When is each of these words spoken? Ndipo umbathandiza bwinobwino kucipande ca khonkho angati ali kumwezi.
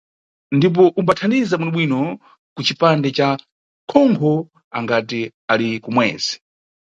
Ndipo 0.57 0.83
umbathandiza 0.99 1.53
bwinobwino 1.57 1.99
kucipande 2.55 3.09
ca 3.17 3.29
khonkho 3.89 4.33
angati 4.77 5.19
ali 5.51 5.69
kumwezi. 5.83 6.33